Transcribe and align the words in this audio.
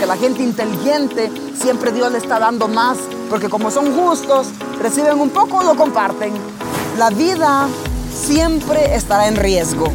porque 0.00 0.06
la 0.06 0.16
gente 0.16 0.42
inteligente 0.42 1.30
siempre 1.60 1.92
Dios 1.92 2.10
le 2.10 2.16
está 2.16 2.38
dando 2.38 2.68
más, 2.68 2.96
porque 3.28 3.50
como 3.50 3.70
son 3.70 3.94
justos, 3.94 4.46
reciben 4.80 5.20
un 5.20 5.28
poco, 5.28 5.62
lo 5.62 5.76
comparten. 5.76 6.32
La 6.96 7.10
vida 7.10 7.68
siempre 8.10 8.94
estará 8.94 9.28
en 9.28 9.36
riesgo. 9.36 9.92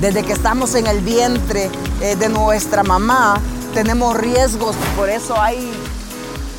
Desde 0.00 0.22
que 0.22 0.34
estamos 0.34 0.76
en 0.76 0.86
el 0.86 1.00
vientre 1.00 1.68
eh, 2.00 2.14
de 2.14 2.28
nuestra 2.28 2.84
mamá, 2.84 3.40
tenemos 3.74 4.16
riesgos, 4.16 4.76
por 4.96 5.10
eso 5.10 5.34
hay 5.40 5.72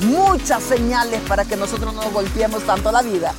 muchas 0.01 0.61
señales 0.61 1.21
para 1.29 1.45
que 1.45 1.55
nosotros 1.55 1.93
no 1.93 2.01
golpeemos 2.11 2.61
tanto 2.63 2.91
la 2.91 3.03
vida. 3.03 3.33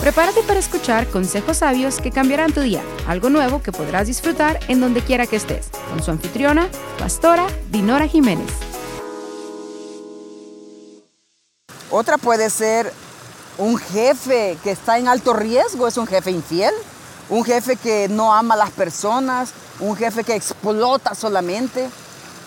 Prepárate 0.00 0.42
para 0.42 0.58
escuchar 0.58 1.06
consejos 1.08 1.58
sabios 1.58 2.00
que 2.00 2.10
cambiarán 2.10 2.52
tu 2.52 2.60
día, 2.60 2.82
algo 3.06 3.30
nuevo 3.30 3.62
que 3.62 3.70
podrás 3.70 4.08
disfrutar 4.08 4.58
en 4.66 4.80
donde 4.80 5.00
quiera 5.00 5.26
que 5.26 5.36
estés, 5.36 5.68
con 5.90 6.02
su 6.02 6.10
anfitriona, 6.10 6.68
pastora 6.98 7.46
Dinora 7.70 8.08
Jiménez. 8.08 8.50
Otra 11.90 12.18
puede 12.18 12.50
ser 12.50 12.92
un 13.58 13.76
jefe 13.76 14.58
que 14.64 14.72
está 14.72 14.98
en 14.98 15.06
alto 15.06 15.34
riesgo, 15.34 15.86
es 15.86 15.96
un 15.96 16.06
jefe 16.06 16.30
infiel, 16.32 16.74
un 17.28 17.44
jefe 17.44 17.76
que 17.76 18.08
no 18.08 18.34
ama 18.34 18.54
a 18.54 18.58
las 18.58 18.70
personas, 18.70 19.52
un 19.78 19.94
jefe 19.94 20.24
que 20.24 20.34
explota 20.34 21.14
solamente, 21.14 21.88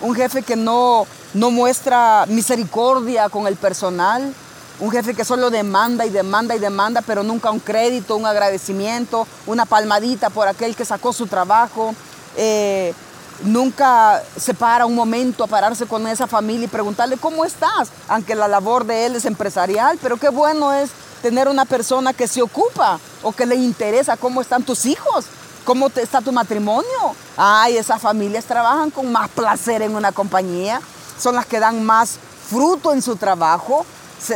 un 0.01 0.13
jefe 0.13 0.41
que 0.41 0.57
no, 0.57 1.07
no 1.33 1.51
muestra 1.51 2.25
misericordia 2.27 3.29
con 3.29 3.47
el 3.47 3.55
personal, 3.55 4.33
un 4.79 4.91
jefe 4.91 5.13
que 5.13 5.23
solo 5.23 5.49
demanda 5.49 6.05
y 6.05 6.09
demanda 6.09 6.55
y 6.55 6.59
demanda, 6.59 7.01
pero 7.01 7.23
nunca 7.23 7.51
un 7.51 7.59
crédito, 7.59 8.15
un 8.15 8.25
agradecimiento, 8.25 9.27
una 9.45 9.65
palmadita 9.65 10.29
por 10.29 10.47
aquel 10.47 10.75
que 10.75 10.85
sacó 10.85 11.13
su 11.13 11.27
trabajo. 11.27 11.95
Eh, 12.35 12.93
nunca 13.43 14.21
se 14.37 14.53
para 14.53 14.85
un 14.85 14.95
momento 14.95 15.43
a 15.43 15.47
pararse 15.47 15.85
con 15.85 16.07
esa 16.07 16.27
familia 16.27 16.65
y 16.65 16.69
preguntarle 16.69 17.17
cómo 17.17 17.45
estás, 17.45 17.89
aunque 18.07 18.35
la 18.35 18.47
labor 18.47 18.85
de 18.85 19.05
él 19.05 19.15
es 19.15 19.25
empresarial, 19.25 19.97
pero 20.01 20.17
qué 20.17 20.29
bueno 20.29 20.73
es 20.73 20.91
tener 21.21 21.47
una 21.47 21.65
persona 21.65 22.13
que 22.13 22.27
se 22.27 22.41
ocupa 22.41 22.99
o 23.23 23.31
que 23.31 23.45
le 23.45 23.55
interesa 23.55 24.17
cómo 24.17 24.41
están 24.41 24.63
tus 24.63 24.85
hijos, 24.85 25.25
cómo 25.63 25.87
está 25.95 26.21
tu 26.21 26.31
matrimonio. 26.31 27.15
Ay, 27.37 27.77
esas 27.77 28.01
familias 28.01 28.45
trabajan 28.45 28.91
con 28.91 29.11
más 29.11 29.29
placer 29.29 29.81
en 29.81 29.95
una 29.95 30.11
compañía, 30.11 30.81
son 31.19 31.35
las 31.35 31.45
que 31.45 31.59
dan 31.59 31.83
más 31.83 32.19
fruto 32.49 32.93
en 32.93 33.01
su 33.01 33.15
trabajo, 33.15 33.85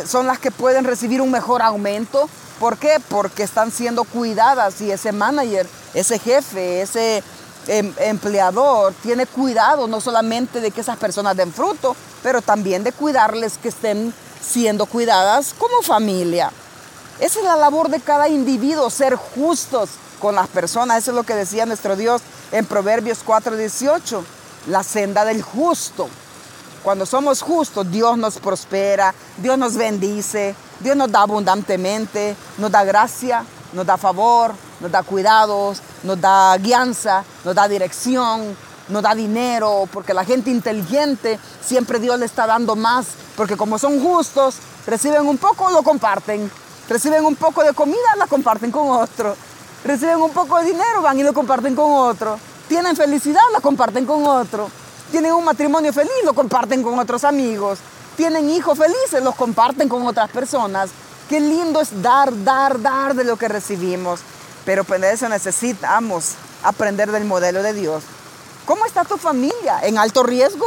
son 0.05 0.27
las 0.27 0.39
que 0.39 0.51
pueden 0.51 0.85
recibir 0.85 1.21
un 1.21 1.31
mejor 1.31 1.61
aumento. 1.61 2.29
¿Por 2.59 2.77
qué? 2.77 2.97
Porque 3.09 3.43
están 3.43 3.71
siendo 3.71 4.03
cuidadas 4.03 4.81
y 4.81 4.91
ese 4.91 5.11
manager, 5.11 5.67
ese 5.93 6.19
jefe, 6.19 6.81
ese 6.81 7.23
em, 7.67 7.93
empleador 7.99 8.93
tiene 9.01 9.25
cuidado 9.25 9.87
no 9.87 10.01
solamente 10.01 10.59
de 10.59 10.71
que 10.71 10.81
esas 10.81 10.97
personas 10.97 11.37
den 11.37 11.53
fruto, 11.53 11.95
pero 12.21 12.41
también 12.41 12.83
de 12.83 12.91
cuidarles 12.91 13.57
que 13.57 13.69
estén 13.69 14.13
siendo 14.41 14.85
cuidadas 14.85 15.53
como 15.57 15.81
familia. 15.81 16.51
Esa 17.19 17.39
es 17.39 17.45
la 17.45 17.55
labor 17.55 17.89
de 17.89 17.99
cada 17.99 18.29
individuo, 18.29 18.89
ser 18.89 19.15
justos 19.15 19.89
con 20.19 20.35
las 20.35 20.47
personas. 20.47 20.99
Eso 20.99 21.11
es 21.11 21.15
lo 21.15 21.23
que 21.23 21.35
decía 21.35 21.65
nuestro 21.65 21.95
Dios 21.95 22.21
en 22.51 22.65
Proverbios 22.65 23.19
4:18, 23.25 24.23
la 24.67 24.83
senda 24.83 25.25
del 25.25 25.41
justo. 25.41 26.09
Cuando 26.83 27.05
somos 27.05 27.41
justos, 27.41 27.91
Dios 27.91 28.17
nos 28.17 28.37
prospera, 28.37 29.13
Dios 29.37 29.57
nos 29.57 29.75
bendice, 29.75 30.55
Dios 30.79 30.95
nos 30.95 31.11
da 31.11 31.21
abundantemente, 31.21 32.35
nos 32.57 32.71
da 32.71 32.83
gracia, 32.85 33.43
nos 33.73 33.85
da 33.85 33.97
favor, 33.97 34.53
nos 34.79 34.91
da 34.91 35.03
cuidados, 35.03 35.81
nos 36.03 36.19
da 36.21 36.57
guianza, 36.57 37.23
nos 37.43 37.53
da 37.53 37.67
dirección, 37.67 38.55
nos 38.87 39.03
da 39.03 39.13
dinero, 39.13 39.89
porque 39.91 40.13
la 40.13 40.23
gente 40.23 40.49
inteligente 40.49 41.37
siempre 41.61 41.99
Dios 41.99 42.17
le 42.17 42.25
está 42.25 42.47
dando 42.47 42.77
más, 42.77 43.07
porque 43.35 43.57
como 43.57 43.77
son 43.77 44.01
justos, 44.01 44.55
reciben 44.87 45.27
un 45.27 45.37
poco, 45.37 45.69
lo 45.69 45.83
comparten, 45.83 46.49
reciben 46.87 47.25
un 47.25 47.35
poco 47.35 47.61
de 47.61 47.73
comida, 47.73 48.15
la 48.17 48.27
comparten 48.27 48.71
con 48.71 48.89
otro, 48.89 49.35
reciben 49.83 50.21
un 50.21 50.31
poco 50.31 50.57
de 50.59 50.65
dinero, 50.65 51.01
van 51.01 51.19
y 51.19 51.23
lo 51.23 51.33
comparten 51.33 51.75
con 51.75 51.91
otro, 51.91 52.39
tienen 52.69 52.95
felicidad, 52.95 53.41
la 53.51 53.59
comparten 53.59 54.05
con 54.05 54.25
otro. 54.25 54.69
Tienen 55.11 55.33
un 55.33 55.43
matrimonio 55.43 55.91
feliz, 55.91 56.11
lo 56.23 56.33
comparten 56.33 56.83
con 56.83 56.99
otros 56.99 57.23
amigos. 57.23 57.79
Tienen 58.15 58.49
hijos 58.49 58.77
felices, 58.77 59.23
los 59.23 59.35
comparten 59.35 59.89
con 59.89 60.05
otras 60.05 60.29
personas. 60.29 60.89
Qué 61.27 61.39
lindo 61.39 61.81
es 61.81 62.01
dar, 62.01 62.31
dar, 62.43 62.81
dar 62.81 63.15
de 63.15 63.23
lo 63.23 63.37
que 63.37 63.47
recibimos. 63.47 64.19
Pero 64.65 64.83
para 64.83 65.11
eso 65.11 65.27
necesitamos 65.27 66.35
aprender 66.63 67.11
del 67.11 67.25
modelo 67.25 67.63
de 67.63 67.73
Dios. 67.73 68.03
¿Cómo 68.65 68.85
está 68.85 69.03
tu 69.03 69.17
familia? 69.17 69.79
¿En 69.81 69.97
alto 69.97 70.21
riesgo? 70.21 70.65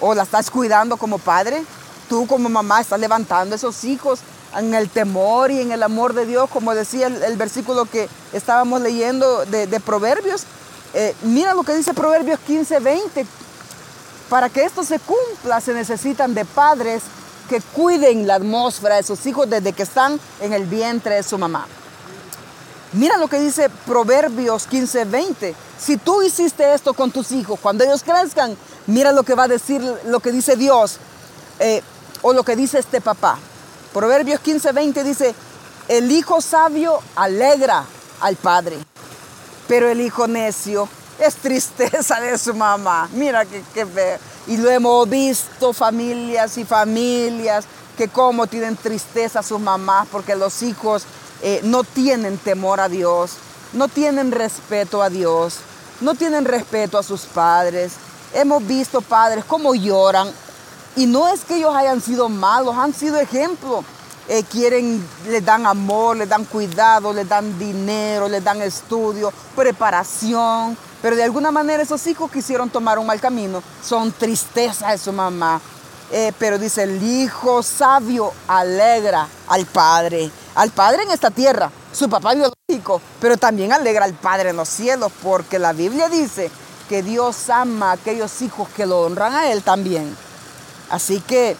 ¿O 0.00 0.14
la 0.14 0.24
estás 0.24 0.50
cuidando 0.50 0.98
como 0.98 1.18
padre? 1.18 1.64
Tú 2.08 2.26
como 2.26 2.50
mamá 2.50 2.80
estás 2.80 3.00
levantando 3.00 3.54
esos 3.54 3.84
hijos 3.84 4.20
en 4.56 4.74
el 4.74 4.90
temor 4.90 5.50
y 5.50 5.60
en 5.60 5.72
el 5.72 5.82
amor 5.82 6.12
de 6.12 6.26
Dios, 6.26 6.50
como 6.50 6.74
decía 6.74 7.06
el, 7.06 7.36
versículo 7.36 7.86
que 7.86 8.08
estábamos 8.32 8.82
leyendo 8.82 9.46
de, 9.46 9.80
Proverbios. 9.80 10.42
Eh, 10.92 11.14
mira 11.22 11.54
lo 11.54 11.62
que 11.62 11.74
dice 11.74 11.94
Proverbios 11.94 12.40
15, 12.40 12.80
20. 12.80 13.26
Para 14.30 14.48
que 14.48 14.64
esto 14.64 14.84
se 14.84 15.00
cumpla 15.00 15.60
se 15.60 15.74
necesitan 15.74 16.32
de 16.34 16.44
padres 16.44 17.02
que 17.48 17.60
cuiden 17.60 18.28
la 18.28 18.36
atmósfera 18.36 18.94
de 18.94 19.02
sus 19.02 19.26
hijos 19.26 19.50
desde 19.50 19.72
que 19.72 19.82
están 19.82 20.20
en 20.40 20.52
el 20.52 20.66
vientre 20.66 21.16
de 21.16 21.24
su 21.24 21.36
mamá. 21.36 21.66
Mira 22.92 23.18
lo 23.18 23.26
que 23.26 23.40
dice 23.40 23.68
Proverbios 23.86 24.68
15, 24.68 25.04
20. 25.04 25.54
Si 25.78 25.96
tú 25.96 26.22
hiciste 26.22 26.72
esto 26.72 26.94
con 26.94 27.10
tus 27.10 27.32
hijos, 27.32 27.58
cuando 27.60 27.82
ellos 27.82 28.04
crezcan, 28.04 28.56
mira 28.86 29.10
lo 29.10 29.24
que 29.24 29.34
va 29.34 29.44
a 29.44 29.48
decir, 29.48 29.82
lo 30.06 30.20
que 30.20 30.30
dice 30.30 30.54
Dios 30.54 30.98
eh, 31.58 31.82
o 32.22 32.32
lo 32.32 32.44
que 32.44 32.54
dice 32.54 32.78
este 32.78 33.00
papá. 33.00 33.36
Proverbios 33.92 34.38
15, 34.38 34.70
20 34.70 35.02
dice, 35.02 35.34
el 35.88 36.10
hijo 36.12 36.40
sabio 36.40 37.00
alegra 37.16 37.84
al 38.20 38.36
padre, 38.36 38.78
pero 39.66 39.88
el 39.88 40.00
hijo 40.00 40.28
necio 40.28 40.88
es 41.20 41.36
tristeza 41.36 42.20
de 42.20 42.36
su 42.38 42.54
mamá. 42.54 43.08
Mira 43.12 43.44
que, 43.44 43.62
que 43.74 44.18
Y 44.46 44.56
lo 44.56 44.70
hemos 44.70 45.08
visto 45.08 45.72
familias 45.72 46.58
y 46.58 46.64
familias 46.64 47.64
que 47.96 48.08
como 48.08 48.46
tienen 48.46 48.76
tristeza 48.76 49.42
sus 49.42 49.60
mamás 49.60 50.08
porque 50.10 50.34
los 50.34 50.62
hijos 50.62 51.04
eh, 51.42 51.60
no 51.64 51.84
tienen 51.84 52.38
temor 52.38 52.80
a 52.80 52.88
Dios, 52.88 53.32
no 53.74 53.88
tienen 53.88 54.32
respeto 54.32 55.02
a 55.02 55.10
Dios, 55.10 55.58
no 56.00 56.14
tienen 56.14 56.46
respeto 56.46 56.96
a 56.96 57.02
sus 57.02 57.22
padres. 57.22 57.92
Hemos 58.32 58.66
visto 58.66 59.02
padres 59.02 59.44
cómo 59.44 59.74
lloran 59.74 60.28
y 60.96 61.06
no 61.06 61.28
es 61.28 61.44
que 61.44 61.56
ellos 61.56 61.74
hayan 61.74 62.00
sido 62.00 62.28
malos, 62.28 62.76
han 62.76 62.94
sido 62.94 63.18
ejemplo. 63.18 63.84
Eh, 64.28 64.44
quieren, 64.44 65.06
les 65.26 65.44
dan 65.44 65.66
amor, 65.66 66.16
les 66.16 66.28
dan 66.28 66.44
cuidado, 66.44 67.12
les 67.12 67.28
dan 67.28 67.58
dinero, 67.58 68.28
les 68.28 68.42
dan 68.44 68.62
estudio, 68.62 69.32
preparación, 69.56 70.76
pero 71.02 71.16
de 71.16 71.24
alguna 71.24 71.50
manera 71.50 71.82
esos 71.82 72.06
hijos 72.06 72.30
quisieron 72.30 72.70
tomar 72.70 72.98
un 72.98 73.06
mal 73.06 73.20
camino. 73.20 73.62
Son 73.82 74.12
tristeza 74.12 74.90
de 74.90 74.98
su 74.98 75.12
mamá. 75.12 75.60
Eh, 76.12 76.32
pero 76.38 76.58
dice, 76.58 76.82
el 76.82 77.02
hijo 77.02 77.62
sabio 77.62 78.32
alegra 78.48 79.28
al 79.48 79.64
padre. 79.66 80.30
Al 80.56 80.70
padre 80.70 81.04
en 81.04 81.10
esta 81.10 81.30
tierra, 81.30 81.70
su 81.92 82.08
papá 82.08 82.34
biológico, 82.34 83.00
pero 83.20 83.36
también 83.36 83.72
alegra 83.72 84.04
al 84.04 84.14
padre 84.14 84.50
en 84.50 84.56
los 84.56 84.68
cielos, 84.68 85.12
porque 85.22 85.58
la 85.58 85.72
Biblia 85.72 86.08
dice 86.08 86.50
que 86.88 87.04
Dios 87.04 87.48
ama 87.48 87.90
a 87.90 87.94
aquellos 87.94 88.42
hijos 88.42 88.68
que 88.70 88.86
lo 88.86 89.02
honran 89.02 89.34
a 89.34 89.52
él 89.52 89.62
también. 89.62 90.16
Así 90.90 91.20
que 91.20 91.56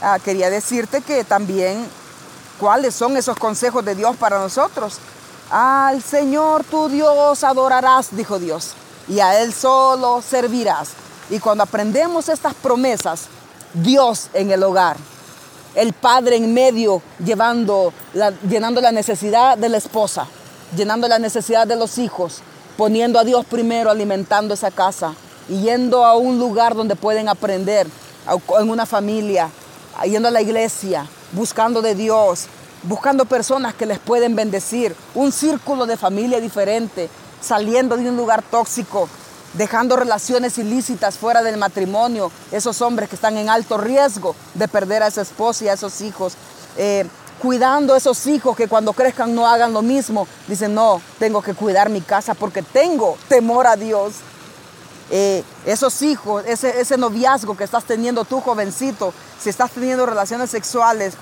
ah, 0.00 0.18
quería 0.24 0.48
decirte 0.48 1.02
que 1.02 1.24
también 1.24 1.86
cuáles 2.58 2.94
son 2.94 3.18
esos 3.18 3.36
consejos 3.36 3.84
de 3.84 3.94
Dios 3.94 4.16
para 4.16 4.38
nosotros. 4.38 4.98
Al 5.50 6.02
Señor 6.02 6.64
tu 6.64 6.88
Dios 6.88 7.44
adorarás, 7.44 8.08
dijo 8.16 8.38
Dios, 8.38 8.72
y 9.08 9.20
a 9.20 9.40
Él 9.40 9.52
solo 9.52 10.22
servirás. 10.22 10.90
Y 11.30 11.38
cuando 11.38 11.64
aprendemos 11.64 12.28
estas 12.28 12.54
promesas, 12.54 13.26
Dios 13.74 14.28
en 14.32 14.50
el 14.50 14.62
hogar, 14.62 14.96
el 15.74 15.92
padre 15.92 16.36
en 16.36 16.54
medio 16.54 17.02
llenando 17.18 17.92
la 18.12 18.92
necesidad 18.92 19.58
de 19.58 19.68
la 19.68 19.76
esposa, 19.76 20.26
llenando 20.76 21.06
la 21.08 21.18
necesidad 21.18 21.66
de 21.66 21.76
los 21.76 21.98
hijos, 21.98 22.40
poniendo 22.76 23.18
a 23.18 23.24
Dios 23.24 23.44
primero, 23.46 23.90
alimentando 23.90 24.54
esa 24.54 24.70
casa 24.70 25.14
yendo 25.48 26.04
a 26.04 26.16
un 26.16 26.38
lugar 26.38 26.74
donde 26.74 26.96
pueden 26.96 27.28
aprender, 27.28 27.86
en 28.58 28.70
una 28.70 28.86
familia, 28.86 29.48
yendo 30.04 30.28
a 30.28 30.32
la 30.32 30.42
iglesia, 30.42 31.06
buscando 31.32 31.82
de 31.82 31.94
Dios, 31.94 32.46
buscando 32.82 33.24
personas 33.24 33.74
que 33.74 33.86
les 33.86 33.98
pueden 33.98 34.36
bendecir, 34.36 34.94
un 35.14 35.32
círculo 35.32 35.86
de 35.86 35.96
familia 35.96 36.40
diferente, 36.40 37.08
saliendo 37.40 37.96
de 37.96 38.08
un 38.08 38.16
lugar 38.16 38.42
tóxico, 38.42 39.08
dejando 39.54 39.96
relaciones 39.96 40.58
ilícitas 40.58 41.16
fuera 41.16 41.42
del 41.42 41.56
matrimonio, 41.56 42.30
esos 42.52 42.80
hombres 42.82 43.08
que 43.08 43.14
están 43.14 43.36
en 43.36 43.48
alto 43.48 43.78
riesgo 43.78 44.34
de 44.54 44.68
perder 44.68 45.02
a 45.02 45.06
esa 45.06 45.22
esposa 45.22 45.64
y 45.64 45.68
a 45.68 45.72
esos 45.74 46.00
hijos, 46.00 46.34
eh, 46.76 47.06
cuidando 47.40 47.94
a 47.94 47.96
esos 47.96 48.26
hijos 48.26 48.56
que 48.56 48.68
cuando 48.68 48.92
crezcan 48.92 49.34
no 49.34 49.46
hagan 49.46 49.72
lo 49.72 49.82
mismo, 49.82 50.26
dicen, 50.48 50.74
no, 50.74 51.00
tengo 51.18 51.42
que 51.42 51.54
cuidar 51.54 51.88
mi 51.90 52.00
casa 52.00 52.34
porque 52.34 52.62
tengo 52.62 53.16
temor 53.28 53.66
a 53.66 53.76
Dios. 53.76 54.14
eh, 55.08 55.44
esos 55.64 56.02
hijos, 56.02 56.42
ese, 56.46 56.80
ese 56.80 56.96
noviazgo 56.98 57.56
que 57.56 57.62
estás 57.62 57.84
teniendo 57.84 58.24
tú 58.24 58.40
jovencito, 58.40 59.14
si 59.40 59.48
estás 59.50 59.70
teniendo 59.70 60.04
relaciones 60.04 60.50
sexuales 60.50 61.14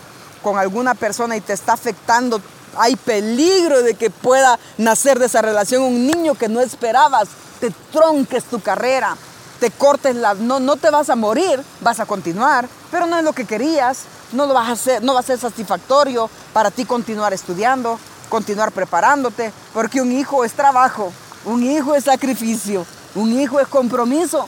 con 0.45 0.59
alguna 0.59 0.95
persona 0.95 1.37
y 1.37 1.41
te 1.41 1.55
está 1.55 1.73
afectando, 1.73 2.41
hay 2.77 2.95
peligro 2.97 3.83
de 3.83 3.95
que 3.95 4.11
pueda 4.11 4.59
nacer 4.79 5.19
de 5.19 5.27
esa 5.27 5.43
relación 5.43 5.83
un 5.83 6.07
niño 6.07 6.35
que 6.35 6.49
no 6.49 6.61
esperabas, 6.61 7.29
te 7.61 7.73
tronques 7.91 8.45
tu 8.45 8.61
carrera, 8.61 9.17
te 9.59 9.71
cortes 9.71 10.15
la... 10.15 10.35
No, 10.35 10.61
no 10.61 10.77
te 10.77 10.91
vas 10.91 11.09
a 11.09 11.17
morir, 11.17 11.61
vas 11.81 11.99
a 11.99 12.07
continuar, 12.07 12.69
pero 12.91 13.07
no 13.07 13.17
es 13.17 13.25
lo 13.25 13.33
que 13.33 13.47
querías, 13.47 14.01
no, 14.33 14.45
lo 14.47 14.53
vas 14.53 14.69
a 14.69 14.73
hacer, 14.73 15.03
no 15.03 15.15
va 15.15 15.21
a 15.21 15.23
ser 15.25 15.39
satisfactorio 15.39 16.29
para 16.53 16.71
ti 16.71 16.85
continuar 16.85 17.33
estudiando, 17.33 17.99
continuar 18.29 18.71
preparándote, 18.71 19.51
porque 19.73 20.03
un 20.03 20.13
hijo 20.13 20.45
es 20.45 20.53
trabajo, 20.53 21.11
un 21.47 21.63
hijo 21.63 21.95
es 21.95 22.05
sacrificio, 22.05 22.85
un 23.15 23.33
hijo 23.41 23.61
es 23.61 23.69
compromiso 23.69 24.47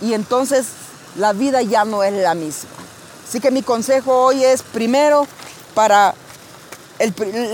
y 0.00 0.12
entonces 0.12 0.66
la 1.16 1.32
vida 1.32 1.60
ya 1.62 1.84
no 1.84 2.04
es 2.04 2.12
la 2.12 2.34
misma. 2.34 2.70
Así 3.26 3.40
que 3.40 3.50
mi 3.50 3.62
consejo 3.62 4.12
hoy 4.26 4.44
es 4.44 4.62
primero 4.62 5.26
para 5.74 6.14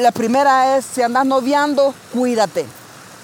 la 0.00 0.12
primera 0.12 0.76
es 0.76 0.84
si 0.84 1.02
andas 1.02 1.24
noviando, 1.24 1.94
cuídate. 2.12 2.66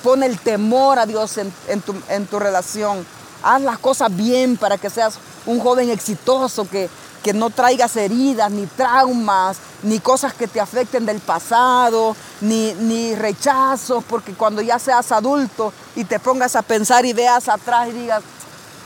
Pon 0.03 0.23
el 0.23 0.39
temor 0.39 0.99
a 0.99 1.07
Dios 1.07 1.39
en, 1.39 1.81
tu, 1.83 1.95
en 2.09 2.27
tu 2.27 2.39
relación. 2.39 3.07
Haz 3.43 3.61
las 3.61 3.79
cosas 3.79 4.15
bien 4.15 4.57
para 4.57 4.79
que 4.79 4.89
seas 4.89 5.19
un 5.45 5.61
joven 5.61 5.91
exitoso, 5.91 6.69
que, 6.69 6.89
que 7.23 7.33
no 7.33 7.51
traigas 7.51 7.97
heridas, 7.97 8.51
ni 8.51 8.67
traumas, 8.67 9.59
ni 9.83 9.99
cosas 9.99 10.33
que 10.33 10.49
te 10.49 10.61
afecten 10.61 11.07
del 11.07 11.21
pasado, 11.21 12.17
ni, 12.41 12.73
ni 12.75 13.15
rechazos, 13.15 14.05
porque 14.05 14.33
cuando 14.33 14.63
ya 14.63 14.79
seas 14.79 15.13
adulto 15.13 15.73
y 15.95 16.05
te 16.05 16.19
pongas 16.19 16.57
a 16.57 16.63
pensar 16.63 17.05
y 17.05 17.13
veas 17.13 17.49
atrás 17.49 17.89
y 17.89 17.93
digas, 17.93 18.23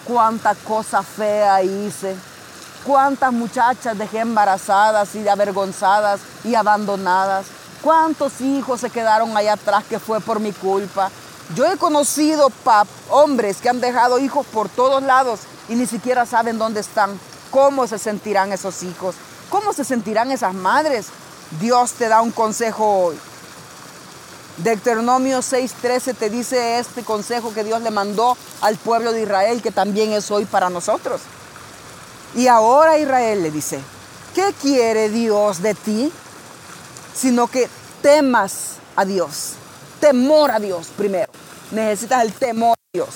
cuánta 0.04 0.54
cosa 0.54 1.02
fea 1.02 1.62
hice, 1.62 2.16
cuántas 2.84 3.32
muchachas 3.32 3.96
dejé 3.96 4.20
embarazadas 4.20 5.14
y 5.14 5.28
avergonzadas 5.28 6.20
y 6.44 6.54
abandonadas, 6.54 7.46
cuántos 7.82 8.40
hijos 8.40 8.80
se 8.80 8.90
quedaron 8.90 9.36
allá 9.36 9.54
atrás 9.54 9.84
que 9.88 9.98
fue 9.98 10.20
por 10.20 10.40
mi 10.40 10.52
culpa. 10.52 11.10
Yo 11.54 11.66
he 11.66 11.76
conocido 11.76 12.50
hombres 13.08 13.58
que 13.58 13.68
han 13.68 13.80
dejado 13.80 14.18
hijos 14.18 14.46
por 14.46 14.68
todos 14.68 15.02
lados 15.02 15.40
y 15.68 15.74
ni 15.74 15.86
siquiera 15.86 16.24
saben 16.26 16.58
dónde 16.58 16.80
están. 16.80 17.18
¿Cómo 17.50 17.86
se 17.86 17.98
sentirán 17.98 18.52
esos 18.52 18.82
hijos? 18.84 19.16
¿Cómo 19.48 19.72
se 19.72 19.84
sentirán 19.84 20.30
esas 20.30 20.54
madres? 20.54 21.06
Dios 21.60 21.92
te 21.94 22.08
da 22.08 22.22
un 22.22 22.30
consejo 22.30 23.06
hoy. 23.06 23.18
Deuteronomio 24.58 25.38
6:13 25.38 26.14
te 26.14 26.30
dice 26.30 26.78
este 26.78 27.02
consejo 27.02 27.52
que 27.52 27.64
Dios 27.64 27.82
le 27.82 27.90
mandó 27.90 28.36
al 28.60 28.76
pueblo 28.76 29.12
de 29.12 29.22
Israel, 29.22 29.62
que 29.62 29.72
también 29.72 30.12
es 30.12 30.30
hoy 30.30 30.44
para 30.44 30.70
nosotros. 30.70 31.22
Y 32.34 32.46
ahora 32.46 32.98
Israel 32.98 33.42
le 33.42 33.50
dice, 33.50 33.80
¿qué 34.34 34.54
quiere 34.60 35.08
Dios 35.08 35.62
de 35.62 35.74
ti? 35.74 36.12
Sino 37.14 37.48
que 37.48 37.68
temas 38.02 38.76
a 38.96 39.04
Dios. 39.04 39.54
Temor 40.00 40.50
a 40.50 40.58
Dios 40.58 40.88
primero. 40.96 41.30
Necesitas 41.72 42.24
el 42.24 42.32
temor 42.32 42.76
a 42.76 42.96
Dios. 42.96 43.08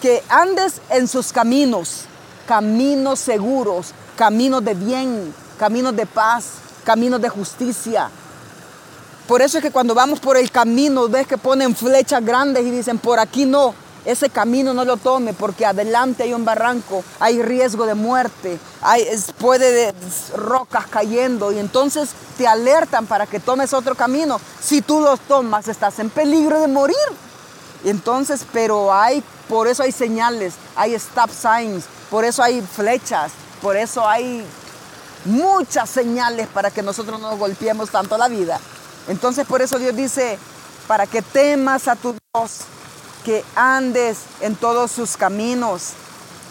Que 0.00 0.22
andes 0.28 0.80
en 0.90 1.08
sus 1.08 1.32
caminos, 1.32 2.02
caminos 2.46 3.18
seguros, 3.18 3.92
caminos 4.16 4.64
de 4.64 4.74
bien, 4.74 5.34
caminos 5.58 5.94
de 5.94 6.06
paz, 6.06 6.44
caminos 6.84 7.20
de 7.20 7.28
justicia. 7.28 8.10
Por 9.26 9.42
eso 9.42 9.58
es 9.58 9.62
que 9.62 9.70
cuando 9.70 9.94
vamos 9.94 10.20
por 10.20 10.36
el 10.36 10.50
camino 10.50 11.08
ves 11.08 11.26
que 11.26 11.38
ponen 11.38 11.76
flechas 11.76 12.24
grandes 12.24 12.64
y 12.64 12.70
dicen, 12.70 12.98
por 12.98 13.18
aquí 13.18 13.44
no, 13.44 13.74
ese 14.04 14.30
camino 14.30 14.72
no 14.72 14.84
lo 14.84 14.96
tome 14.96 15.32
porque 15.32 15.66
adelante 15.66 16.22
hay 16.22 16.34
un 16.34 16.44
barranco, 16.44 17.04
hay 17.18 17.42
riesgo 17.42 17.86
de 17.86 17.94
muerte, 17.94 18.58
hay, 18.80 19.06
puede 19.38 19.72
de, 19.72 19.94
rocas 20.36 20.86
cayendo 20.86 21.52
y 21.52 21.58
entonces 21.58 22.10
te 22.38 22.46
alertan 22.46 23.06
para 23.06 23.26
que 23.26 23.40
tomes 23.40 23.72
otro 23.72 23.94
camino. 23.94 24.40
Si 24.60 24.80
tú 24.80 25.00
los 25.00 25.20
tomas 25.20 25.68
estás 25.68 25.98
en 25.98 26.10
peligro 26.10 26.60
de 26.60 26.68
morir. 26.68 26.96
Entonces, 27.84 28.44
pero 28.52 28.92
hay, 28.92 29.22
por 29.48 29.66
eso 29.66 29.82
hay 29.82 29.92
señales, 29.92 30.54
hay 30.76 30.94
stop 30.94 31.30
signs, 31.30 31.84
por 32.10 32.26
eso 32.26 32.42
hay 32.42 32.60
flechas, 32.60 33.32
por 33.62 33.74
eso 33.74 34.06
hay 34.06 34.44
muchas 35.24 35.88
señales 35.88 36.46
para 36.48 36.70
que 36.70 36.82
nosotros 36.82 37.18
no 37.18 37.30
nos 37.30 37.38
golpeemos 37.38 37.90
tanto 37.90 38.18
la 38.18 38.28
vida. 38.28 38.60
Entonces, 39.08 39.46
por 39.46 39.62
eso 39.62 39.78
Dios 39.78 39.96
dice, 39.96 40.38
para 40.86 41.06
que 41.06 41.22
temas 41.22 41.88
a 41.88 41.96
tu 41.96 42.14
Dios, 42.34 42.60
que 43.24 43.44
andes 43.54 44.18
en 44.40 44.56
todos 44.56 44.90
sus 44.90 45.16
caminos, 45.16 45.92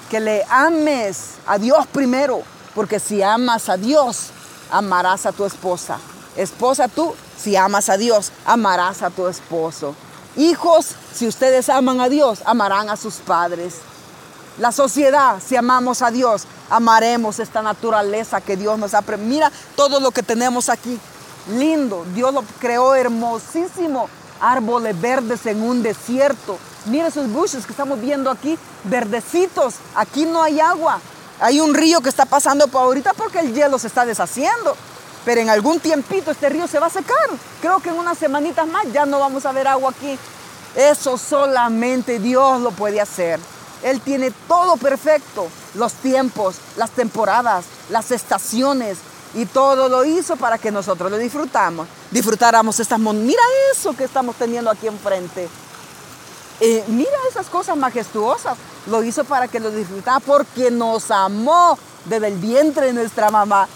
que 0.10 0.20
le 0.20 0.44
ames 0.50 1.36
a 1.46 1.58
Dios 1.58 1.88
primero, 1.88 2.42
porque 2.76 3.00
si 3.00 3.22
amas 3.22 3.70
a 3.70 3.78
Dios, 3.78 4.28
amarás 4.72 5.26
a 5.26 5.32
tu 5.32 5.46
esposa. 5.46 6.00
Esposa 6.36 6.88
tú, 6.88 7.14
si 7.38 7.56
amas 7.56 7.90
a 7.90 7.98
Dios, 7.98 8.32
amarás 8.46 9.02
a 9.02 9.10
tu 9.10 9.28
esposo. 9.28 9.96
Hijos, 10.36 10.96
si 11.14 11.28
ustedes 11.28 11.70
aman 11.70 12.02
a 12.02 12.10
Dios, 12.10 12.40
amarán 12.46 12.90
a 12.90 12.98
sus 12.98 13.16
padres. 13.16 13.76
La 14.58 14.72
sociedad, 14.72 15.42
si 15.46 15.56
amamos 15.56 16.02
a 16.02 16.12
Dios, 16.12 16.46
amaremos 16.70 17.40
esta 17.40 17.62
naturaleza 17.62 18.42
que 18.42 18.58
Dios 18.58 18.78
nos 18.78 18.94
ha... 18.94 19.02
Mira 19.18 19.52
todo 19.76 20.00
lo 20.00 20.12
que 20.12 20.24
tenemos 20.24 20.70
aquí. 20.70 21.00
Lindo, 21.58 22.06
Dios 22.14 22.34
lo 22.34 22.44
creó 22.60 22.94
hermosísimo 22.94 24.10
árboles 24.42 25.00
verdes 25.00 25.46
en 25.46 25.62
un 25.62 25.84
desierto. 25.84 26.58
Mira 26.86 27.08
esos 27.08 27.30
bushes 27.30 27.66
que 27.66 27.72
estamos 27.72 28.00
viendo 28.00 28.30
aquí, 28.30 28.58
verdecitos. 28.84 29.76
Aquí 29.96 30.26
no 30.26 30.42
hay 30.42 30.60
agua. 30.60 31.00
Hay 31.40 31.60
un 31.60 31.74
río 31.74 32.02
que 32.02 32.10
está 32.10 32.26
pasando 32.26 32.68
por 32.68 32.82
ahorita 32.82 33.14
porque 33.14 33.40
el 33.40 33.54
hielo 33.54 33.80
se 33.80 33.88
está 33.88 34.06
deshaciendo. 34.06 34.76
Pero 35.26 35.42
en 35.42 35.50
algún 35.50 35.80
tiempito 35.80 36.32
este 36.32 36.50
río 36.50 36.68
se 36.68 36.80
va 36.80 36.88
a 36.88 36.92
secar. 36.92 37.30
Creo 37.62 37.80
que 37.80 37.90
en 37.90 37.96
unas 37.96 38.18
semanitas 38.18 38.68
más 38.68 38.92
ya 38.92 39.06
no 39.06 39.20
vamos 39.20 39.46
a 39.46 39.52
ver 39.52 39.68
agua 39.68 39.92
aquí. 39.92 40.18
Eso 40.76 41.18
solamente 41.18 42.20
Dios 42.20 42.62
lo 42.62 42.72
puede 42.72 43.02
hacer. 43.02 43.40
Él 43.84 44.02
tiene 44.02 44.32
todo 44.48 44.78
perfecto. 44.78 45.48
Los 45.76 45.94
tiempos, 45.94 46.56
las 46.78 46.92
temporadas, 46.92 47.66
las 47.90 48.12
estaciones, 48.12 48.98
y 49.34 49.46
todo 49.46 49.90
lo 49.90 50.06
hizo 50.06 50.36
para 50.36 50.58
que 50.58 50.72
nosotros 50.72 51.12
lo 51.12 51.18
disfrutamos, 51.18 51.88
disfrutáramos 52.12 52.80
estas 52.80 53.00
Mira 53.00 53.42
eso 53.72 53.96
que 53.96 54.04
estamos 54.04 54.36
teniendo 54.36 54.70
aquí 54.70 54.88
enfrente. 54.88 55.50
Eh, 56.62 56.84
mira 56.88 57.12
esas 57.30 57.48
cosas 57.48 57.78
majestuosas. 57.78 58.58
Lo 58.88 59.04
hizo 59.04 59.24
para 59.24 59.48
que 59.48 59.60
lo 59.60 59.72
disfrutara 59.72 60.20
porque 60.20 60.72
nos 60.72 61.12
amó 61.12 61.78
desde 62.06 62.28
el 62.28 62.38
vientre 62.38 62.88
de 62.88 62.94
nuestra 62.94 63.30
mamá. 63.30 63.68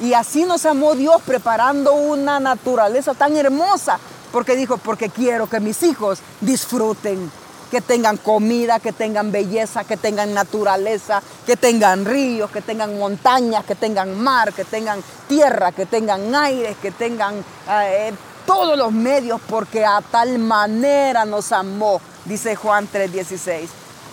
Y 0.00 0.14
así 0.14 0.44
nos 0.44 0.64
amó 0.66 0.94
Dios 0.94 1.20
preparando 1.24 1.92
una 1.92 2.40
naturaleza 2.40 3.14
tan 3.14 3.36
hermosa. 3.36 3.98
Porque 4.32 4.56
dijo, 4.56 4.78
porque 4.78 5.10
quiero 5.10 5.48
que 5.48 5.60
mis 5.60 5.82
hijos 5.82 6.20
disfruten 6.40 7.30
que 7.72 7.80
tengan 7.80 8.18
comida, 8.18 8.80
que 8.80 8.92
tengan 8.92 9.32
belleza, 9.32 9.84
que 9.84 9.96
tengan 9.96 10.34
naturaleza, 10.34 11.22
que 11.46 11.56
tengan 11.56 12.04
ríos, 12.04 12.50
que 12.50 12.60
tengan 12.60 12.98
montañas, 12.98 13.64
que 13.64 13.74
tengan 13.74 14.20
mar, 14.20 14.52
que 14.52 14.66
tengan 14.66 15.02
tierra, 15.26 15.72
que 15.72 15.86
tengan 15.86 16.34
aire, 16.34 16.76
que 16.82 16.90
tengan 16.90 17.42
eh, 17.70 18.12
todos 18.44 18.76
los 18.76 18.92
medios, 18.92 19.40
porque 19.48 19.86
a 19.86 20.02
tal 20.02 20.38
manera 20.38 21.24
nos 21.24 21.50
amó, 21.50 21.98
dice 22.26 22.56
Juan 22.56 22.86
3:16. 22.92 23.68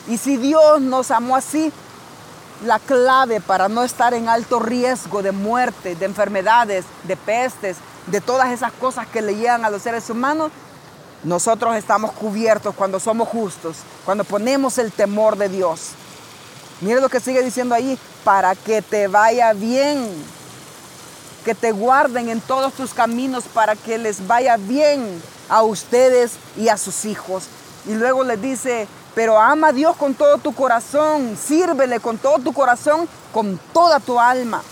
Y 0.08 0.18
si 0.18 0.38
Dios 0.38 0.80
nos 0.80 1.12
amó 1.12 1.36
así, 1.36 1.70
la 2.66 2.80
clave 2.80 3.42
para 3.42 3.68
no 3.68 3.84
estar 3.84 4.14
en 4.14 4.30
alto 4.30 4.62
riesgo 4.62 5.22
de 5.22 5.34
muerte, 5.34 5.96
de 5.96 6.06
enfermedades, 6.06 6.86
de 7.04 7.18
pestes, 7.18 7.76
de 8.08 8.22
todas 8.22 8.52
esas 8.52 8.72
cosas 8.72 9.06
que 9.08 9.22
le 9.22 9.36
llegan 9.36 9.66
a 9.66 9.70
los 9.70 9.82
seres 9.82 10.10
humanos, 10.10 10.50
nosotros 11.24 11.76
estamos 11.76 12.12
cubiertos 12.12 12.74
cuando 12.76 13.00
somos 13.00 13.28
justos, 13.28 13.78
cuando 14.06 14.24
ponemos 14.24 14.78
el 14.78 14.92
temor 14.92 15.38
de 15.38 15.50
Dios. 15.50 15.90
Mire 16.82 17.02
lo 17.02 17.10
que 17.10 17.20
sigue 17.20 17.44
diciendo 17.44 17.76
ahí, 17.76 18.00
para 18.24 18.56
que 18.56 18.82
te 18.82 19.08
vaya 19.08 19.52
bien, 19.54 20.10
que 21.44 21.54
te 21.54 21.72
guarden 21.72 22.30
en 22.30 22.40
todos 22.40 22.74
tus 22.74 22.94
caminos, 22.94 23.44
para 23.54 23.76
que 23.76 23.98
les 23.98 24.28
vaya 24.28 24.56
bien 24.56 25.22
a 25.50 25.64
ustedes 25.64 26.34
y 26.56 26.70
a 26.70 26.78
sus 26.78 27.04
hijos. 27.04 27.46
Y 27.86 27.96
luego 27.96 28.24
les 28.24 28.42
dice, 28.42 28.88
pero 29.14 29.38
ama 29.38 29.70
a 29.70 29.74
Dios 29.74 29.98
con 29.98 30.14
todo 30.14 30.38
tu 30.38 30.54
corazón, 30.54 31.38
sírvele 31.38 32.00
con 32.00 32.18
todo 32.18 32.40
tu 32.40 32.54
corazón, 32.54 33.10
con 33.34 33.60
toda 33.74 34.00
tu 34.00 34.18
alma. 34.20 34.64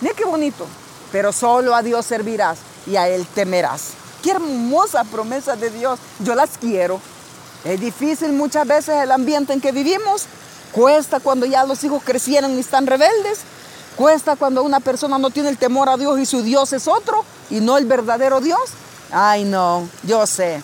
Mira 0.00 0.14
qué 0.14 0.24
bonito, 0.24 0.66
pero 1.10 1.32
solo 1.32 1.74
a 1.74 1.82
Dios 1.82 2.06
servirás 2.06 2.58
y 2.86 2.94
a 2.94 3.08
Él 3.08 3.26
temerás. 3.34 4.05
Qué 4.26 4.32
hermosa 4.32 5.04
promesa 5.04 5.54
de 5.54 5.70
Dios. 5.70 6.00
Yo 6.18 6.34
las 6.34 6.58
quiero. 6.58 7.00
Es 7.64 7.78
difícil 7.78 8.32
muchas 8.32 8.66
veces 8.66 8.96
el 9.00 9.12
ambiente 9.12 9.52
en 9.52 9.60
que 9.60 9.70
vivimos. 9.70 10.24
Cuesta 10.72 11.20
cuando 11.20 11.46
ya 11.46 11.62
los 11.62 11.84
hijos 11.84 12.02
crecieron 12.04 12.50
y 12.56 12.58
están 12.58 12.88
rebeldes. 12.88 13.38
Cuesta 13.94 14.34
cuando 14.34 14.64
una 14.64 14.80
persona 14.80 15.16
no 15.16 15.30
tiene 15.30 15.48
el 15.48 15.58
temor 15.58 15.88
a 15.88 15.96
Dios 15.96 16.18
y 16.18 16.26
su 16.26 16.42
Dios 16.42 16.72
es 16.72 16.88
otro 16.88 17.24
y 17.50 17.60
no 17.60 17.78
el 17.78 17.84
verdadero 17.84 18.40
Dios. 18.40 18.58
Ay, 19.12 19.44
no, 19.44 19.88
yo 20.02 20.26
sé. 20.26 20.60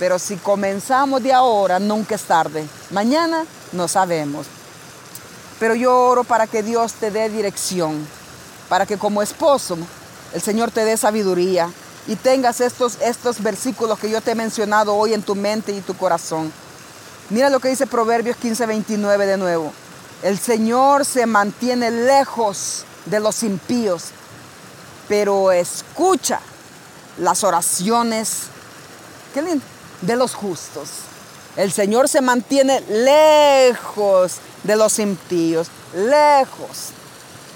Pero 0.00 0.18
si 0.18 0.36
comenzamos 0.36 1.22
de 1.22 1.32
ahora, 1.32 1.78
nunca 1.78 2.16
es 2.16 2.24
tarde. 2.24 2.66
Mañana 2.90 3.44
No 3.70 3.86
sabemos. 3.86 4.48
Pero 5.60 5.76
yo 5.76 5.96
oro 5.96 6.24
para 6.24 6.48
que 6.48 6.64
Dios 6.64 6.94
te 6.94 7.12
dé 7.12 7.28
dirección, 7.28 8.04
para 8.68 8.84
que 8.84 8.98
como 8.98 9.22
esposo 9.22 9.78
el 10.32 10.42
Señor 10.42 10.72
te 10.72 10.84
dé 10.84 10.96
sabiduría 10.96 11.70
y 12.06 12.16
tengas 12.16 12.60
estos, 12.60 12.98
estos 13.00 13.42
versículos 13.42 13.98
que 13.98 14.10
yo 14.10 14.20
te 14.20 14.32
he 14.32 14.34
mencionado 14.34 14.94
hoy 14.94 15.14
en 15.14 15.22
tu 15.22 15.34
mente 15.34 15.72
y 15.72 15.80
tu 15.80 15.96
corazón. 15.96 16.52
Mira 17.30 17.50
lo 17.50 17.58
que 17.58 17.68
dice 17.68 17.86
Proverbios 17.86 18.36
15, 18.36 18.66
29 18.66 19.26
de 19.26 19.36
nuevo. 19.36 19.72
El 20.22 20.38
Señor 20.38 21.04
se 21.04 21.26
mantiene 21.26 21.90
lejos 21.90 22.84
de 23.04 23.20
los 23.20 23.42
impíos, 23.42 24.04
pero 25.08 25.52
escucha 25.52 26.40
las 27.18 27.44
oraciones 27.44 28.44
de 30.02 30.16
los 30.16 30.34
justos. 30.34 30.88
El 31.56 31.72
Señor 31.72 32.08
se 32.08 32.20
mantiene 32.20 32.80
lejos 32.88 34.36
de 34.62 34.76
los 34.76 34.98
impíos, 34.98 35.68
lejos. 35.94 36.90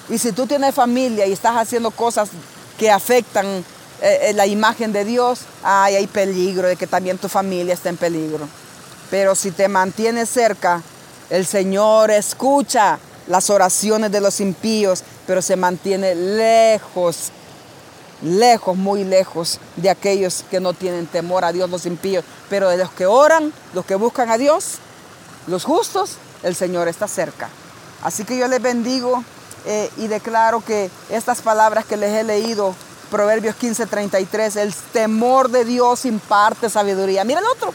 Y 0.09 0.19
si 0.19 0.33
tú 0.33 0.47
tienes 0.47 0.75
familia 0.75 1.27
y 1.27 1.33
estás 1.33 1.57
haciendo 1.57 1.91
cosas 1.91 2.31
que 2.79 2.91
afectan 2.91 3.65
eh, 4.03 4.31
eh, 4.31 4.33
la 4.33 4.47
imagen 4.47 4.93
de 4.93 5.05
Dios, 5.05 5.41
hay 5.63 6.07
peligro 6.07 6.69
de 6.69 6.77
que 6.77 6.87
también 6.87 7.19
tu 7.19 7.29
familia 7.29 7.75
esté 7.75 7.89
en 7.91 7.97
peligro. 7.97 8.49
Pero 9.11 9.35
si 9.35 9.51
te 9.51 9.69
mantienes 9.69 10.29
cerca, 10.31 10.83
el 11.29 11.47
Señor 11.47 12.11
escucha 12.11 12.99
las 13.27 13.51
oraciones 13.51 14.11
de 14.11 14.21
los 14.21 14.41
impíos, 14.41 15.03
pero 15.27 15.43
se 15.43 15.57
mantiene 15.57 16.15
lejos, 16.15 17.31
lejos, 18.23 18.77
muy 18.77 19.05
lejos 19.05 19.61
de 19.77 19.91
aquellos 19.91 20.45
que 20.51 20.61
no 20.61 20.73
tienen 20.73 21.07
temor 21.07 21.45
a 21.45 21.53
Dios, 21.53 21.71
los 21.71 21.87
impíos. 21.87 22.25
Pero 22.49 22.69
de 22.69 22.77
los 22.77 22.91
que 22.91 23.07
oran, 23.07 23.53
los 23.75 23.85
que 23.85 23.95
buscan 23.95 24.31
a 24.31 24.39
Dios, 24.39 24.77
los 25.47 25.65
justos, 25.65 26.17
el 26.43 26.55
Señor 26.55 26.89
está 26.89 27.07
cerca. 27.07 27.49
Así 28.03 28.25
que 28.25 28.37
yo 28.37 28.49
les 28.49 28.63
bendigo 28.63 29.23
eh, 29.67 29.91
y 29.99 30.09
declaro 30.09 30.63
que 30.65 30.91
estas 31.11 31.43
palabras 31.43 31.85
que 31.85 31.97
les 31.97 32.15
he 32.15 32.25
leído, 32.25 32.75
Proverbios 33.11 33.57
15:33, 33.57 34.57
el 34.57 34.75
temor 34.75 35.51
de 35.51 35.65
Dios 35.65 36.05
imparte 36.05 36.71
sabiduría. 36.71 37.25
Mira 37.25 37.41
el 37.41 37.47
otro, 37.47 37.75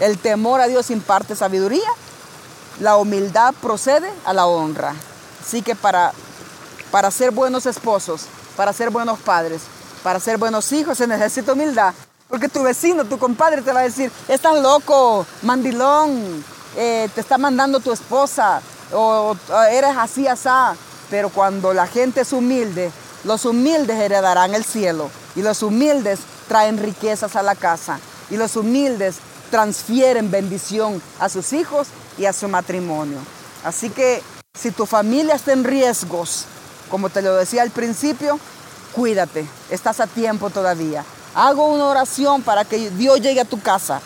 el 0.00 0.18
temor 0.18 0.60
a 0.60 0.66
Dios 0.66 0.90
imparte 0.90 1.36
sabiduría, 1.36 1.88
la 2.80 2.96
humildad 2.96 3.54
procede 3.60 4.10
a 4.24 4.32
la 4.32 4.46
honra. 4.46 4.94
Así 5.40 5.62
que 5.62 5.74
para, 5.74 6.12
para 6.90 7.10
ser 7.10 7.30
buenos 7.30 7.66
esposos, 7.66 8.26
para 8.56 8.72
ser 8.72 8.90
buenos 8.90 9.18
padres, 9.18 9.62
para 10.02 10.20
ser 10.20 10.38
buenos 10.38 10.72
hijos 10.72 10.98
se 10.98 11.06
necesita 11.06 11.52
humildad. 11.52 11.92
Porque 12.28 12.48
tu 12.48 12.62
vecino, 12.62 13.04
tu 13.04 13.18
compadre 13.18 13.60
te 13.60 13.72
va 13.72 13.80
a 13.80 13.84
decir, 13.84 14.10
estás 14.26 14.58
loco, 14.62 15.26
mandilón, 15.42 16.42
eh, 16.76 17.08
te 17.14 17.20
está 17.20 17.36
mandando 17.36 17.78
tu 17.78 17.92
esposa, 17.92 18.62
o, 18.92 19.36
eres 19.70 19.96
así, 19.98 20.26
asá. 20.26 20.74
Pero 21.10 21.28
cuando 21.28 21.74
la 21.74 21.86
gente 21.86 22.22
es 22.22 22.32
humilde, 22.32 22.90
los 23.24 23.44
humildes 23.44 23.98
heredarán 23.98 24.54
el 24.54 24.64
cielo 24.64 25.10
y 25.36 25.42
los 25.42 25.62
humildes 25.62 26.20
traen 26.48 26.78
riquezas 26.78 27.36
a 27.36 27.42
la 27.42 27.54
casa 27.54 28.00
y 28.30 28.36
los 28.36 28.56
humildes 28.56 29.16
transfieren 29.50 30.30
bendición 30.30 31.00
a 31.20 31.28
sus 31.28 31.52
hijos 31.52 31.88
y 32.18 32.24
a 32.24 32.32
su 32.32 32.48
matrimonio. 32.48 33.18
Así 33.64 33.90
que 33.90 34.22
si 34.54 34.70
tu 34.70 34.86
familia 34.86 35.34
está 35.34 35.52
en 35.52 35.64
riesgos, 35.64 36.46
como 36.90 37.10
te 37.10 37.22
lo 37.22 37.36
decía 37.36 37.62
al 37.62 37.70
principio, 37.70 38.38
cuídate, 38.92 39.46
estás 39.70 40.00
a 40.00 40.06
tiempo 40.06 40.50
todavía. 40.50 41.04
Hago 41.34 41.66
una 41.68 41.86
oración 41.86 42.42
para 42.42 42.64
que 42.64 42.90
Dios 42.90 43.20
llegue 43.20 43.40
a 43.40 43.46
tu 43.46 43.60
casa 43.60 44.00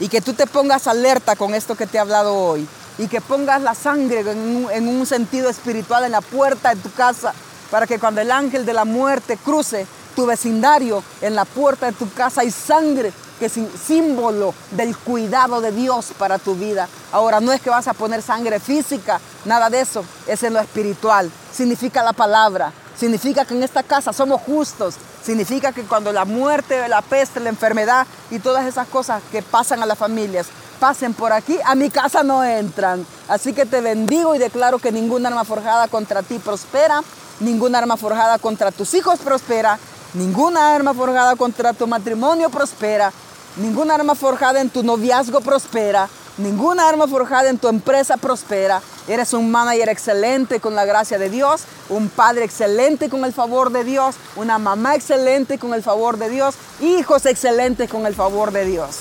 y 0.00 0.08
que 0.08 0.20
tú 0.20 0.32
te 0.32 0.46
pongas 0.46 0.86
alerta 0.86 1.36
con 1.36 1.54
esto 1.54 1.74
que 1.74 1.86
te 1.86 1.98
he 1.98 2.00
hablado 2.00 2.34
hoy 2.34 2.66
y 2.98 3.08
que 3.08 3.20
pongas 3.20 3.60
la 3.62 3.74
sangre 3.74 4.20
en 4.20 4.88
un, 4.88 5.06
sentido 5.06 5.48
espiritual 5.48 6.04
en 6.04 6.12
la 6.12 6.20
puerta 6.20 6.74
de 6.74 6.80
tu 6.80 6.92
casa 6.92 7.34
para 7.72 7.86
que 7.86 7.98
cuando 7.98 8.20
el 8.20 8.30
ángel 8.30 8.66
de 8.66 8.74
la 8.74 8.84
muerte 8.84 9.38
cruce 9.38 9.86
tu 10.14 10.26
vecindario, 10.26 11.02
en 11.22 11.34
la 11.34 11.46
puerta 11.46 11.86
de 11.86 11.92
tu 11.92 12.12
casa 12.12 12.42
hay 12.42 12.50
sangre 12.50 13.10
que 13.38 13.46
es 13.46 13.54
símbolo 13.86 14.54
del 14.72 14.94
cuidado 14.94 15.62
de 15.62 15.72
Dios 15.72 16.12
para 16.18 16.38
tu 16.38 16.54
vida. 16.54 16.86
Ahora 17.12 17.40
no 17.40 17.50
es 17.50 17.62
que 17.62 17.70
vas 17.70 17.88
a 17.88 17.94
poner 17.94 18.20
sangre 18.20 18.60
física, 18.60 19.18
nada 19.46 19.70
de 19.70 19.80
eso, 19.80 20.04
es 20.26 20.42
en 20.42 20.52
lo 20.52 20.60
espiritual. 20.60 21.32
Significa 21.50 22.02
la 22.02 22.12
palabra, 22.12 22.74
significa 22.94 23.46
que 23.46 23.54
en 23.54 23.62
esta 23.62 23.82
casa 23.82 24.12
somos 24.12 24.42
justos, 24.42 24.96
significa 25.24 25.72
que 25.72 25.84
cuando 25.84 26.12
la 26.12 26.26
muerte, 26.26 26.86
la 26.88 27.00
peste, 27.00 27.40
la 27.40 27.48
enfermedad 27.48 28.06
y 28.30 28.38
todas 28.38 28.66
esas 28.66 28.86
cosas 28.86 29.22
que 29.32 29.40
pasan 29.40 29.82
a 29.82 29.86
las 29.86 29.96
familias 29.96 30.48
pasen 30.82 31.14
por 31.14 31.32
aquí, 31.32 31.60
a 31.64 31.76
mi 31.76 31.90
casa 31.90 32.24
no 32.24 32.42
entran. 32.42 33.06
Así 33.28 33.52
que 33.52 33.66
te 33.66 33.80
bendigo 33.80 34.34
y 34.34 34.38
declaro 34.38 34.80
que 34.80 34.90
ninguna 34.90 35.28
arma 35.28 35.44
forjada 35.44 35.86
contra 35.86 36.24
ti 36.24 36.40
prospera, 36.40 37.04
ninguna 37.38 37.78
arma 37.78 37.96
forjada 37.96 38.40
contra 38.40 38.72
tus 38.72 38.92
hijos 38.94 39.20
prospera, 39.20 39.78
ninguna 40.14 40.74
arma 40.74 40.92
forjada 40.92 41.36
contra 41.36 41.72
tu 41.72 41.86
matrimonio 41.86 42.50
prospera, 42.50 43.12
ninguna 43.58 43.94
arma 43.94 44.16
forjada 44.16 44.60
en 44.60 44.70
tu 44.70 44.82
noviazgo 44.82 45.40
prospera, 45.40 46.08
ninguna 46.36 46.88
arma 46.88 47.06
forjada 47.06 47.48
en 47.48 47.58
tu 47.58 47.68
empresa 47.68 48.16
prospera. 48.16 48.82
Eres 49.06 49.34
un 49.34 49.52
manager 49.52 49.88
excelente 49.88 50.58
con 50.58 50.74
la 50.74 50.84
gracia 50.84 51.16
de 51.16 51.30
Dios, 51.30 51.62
un 51.90 52.08
padre 52.08 52.44
excelente 52.44 53.08
con 53.08 53.24
el 53.24 53.32
favor 53.32 53.70
de 53.70 53.84
Dios, 53.84 54.16
una 54.34 54.58
mamá 54.58 54.96
excelente 54.96 55.60
con 55.60 55.74
el 55.74 55.84
favor 55.84 56.18
de 56.18 56.28
Dios, 56.28 56.56
hijos 56.80 57.24
excelentes 57.24 57.88
con 57.88 58.04
el 58.04 58.16
favor 58.16 58.50
de 58.50 58.64
Dios. 58.64 58.96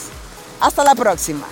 Hasta 0.60 0.84
la 0.84 0.94
próxima. 0.94 1.48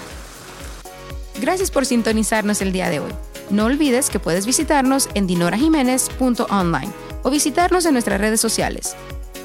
Gracias 1.39 1.71
por 1.71 1.85
sintonizarnos 1.85 2.61
el 2.61 2.71
día 2.71 2.89
de 2.89 2.99
hoy. 2.99 3.11
No 3.49 3.65
olvides 3.65 4.09
que 4.09 4.19
puedes 4.19 4.45
visitarnos 4.45 5.09
en 5.13 5.25
dinorajiménez.online 5.25 6.91
o 7.23 7.29
visitarnos 7.29 7.85
en 7.85 7.93
nuestras 7.93 8.19
redes 8.19 8.41
sociales. 8.41 8.95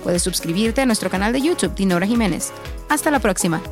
Puedes 0.02 0.22
suscribirte 0.22 0.80
a 0.80 0.86
nuestro 0.86 1.08
canal 1.08 1.32
de 1.32 1.40
YouTube 1.40 1.74
Dinora 1.74 2.06
Jiménez. 2.06 2.52
Hasta 2.88 3.10
la 3.10 3.20
próxima. 3.20 3.62